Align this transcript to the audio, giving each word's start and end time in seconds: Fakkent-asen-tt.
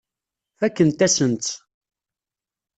Fakkent-asen-tt. 0.59 1.51